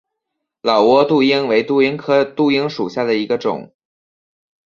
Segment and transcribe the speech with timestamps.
[0.63, 3.71] 老挝杜英为杜英科杜英属下的一个种。